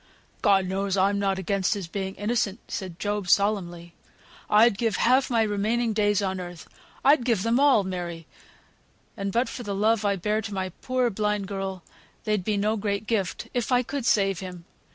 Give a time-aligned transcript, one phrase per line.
[0.41, 3.93] "God knows, I'm not against his being innocent," said Job, solemnly.
[4.49, 6.67] "I'd give half my remaining days on earth,
[7.05, 8.25] I'd give them all, Mary
[9.15, 11.83] (and but for the love I bear to my poor blind girl,
[12.23, 14.65] they'd be no great gift), if I could save him.